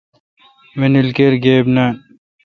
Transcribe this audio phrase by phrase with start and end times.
[0.79, 1.91] مانیل کیر گیب نان۔